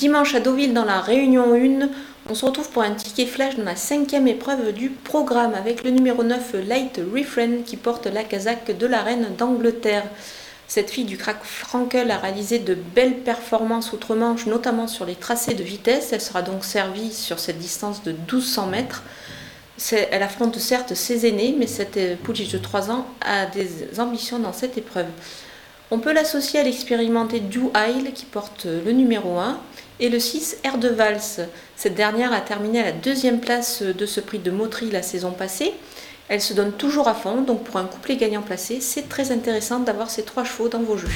[0.00, 1.90] Dimanche à Deauville dans la Réunion 1,
[2.30, 5.90] on se retrouve pour un ticket flash dans la cinquième épreuve du programme avec le
[5.90, 10.04] numéro 9 Light Refrain qui porte la casaque de la reine d'Angleterre.
[10.68, 15.52] Cette fille du crack Frankel a réalisé de belles performances outre-Manche, notamment sur les tracés
[15.52, 16.14] de vitesse.
[16.14, 19.02] Elle sera donc servie sur cette distance de 1200 mètres.
[19.92, 24.54] Elle affronte certes ses aînés, mais cette pouliche de 3 ans a des ambitions dans
[24.54, 25.08] cette épreuve.
[25.92, 29.58] On peut l'associer à l'expérimenté Do Isle qui porte le numéro 1
[29.98, 31.40] et le 6 Air de Valse.
[31.74, 35.32] Cette dernière a terminé à la deuxième place de ce prix de Motry la saison
[35.32, 35.72] passée.
[36.28, 39.80] Elle se donne toujours à fond, donc pour un couplet gagnant placé, c'est très intéressant
[39.80, 41.08] d'avoir ces trois chevaux dans vos jeux.